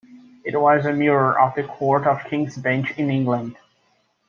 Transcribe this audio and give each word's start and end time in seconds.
It 0.43 0.59
was 0.59 0.83
a 0.87 0.93
mirror 0.93 1.39
of 1.39 1.53
the 1.53 1.61
Court 1.61 2.07
of 2.07 2.23
King's 2.23 2.57
Bench 2.57 2.91
in 2.97 3.11
England. 3.11 3.55